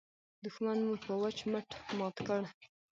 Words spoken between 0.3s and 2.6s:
دوښمن مو په وچ مټ مات کړ.